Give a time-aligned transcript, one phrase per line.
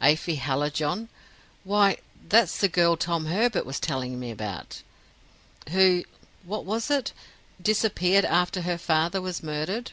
[0.00, 1.10] Afy Hallijohn?
[1.62, 4.80] Why, that's the girl Tom Herbert was telling me about
[5.72, 6.04] who
[6.44, 7.12] what was it?
[7.60, 9.92] disappeared after her father was murdered."